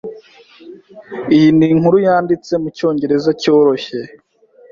[1.35, 3.99] Iyi ni inkuru yanditse mucyongereza cyoroshye.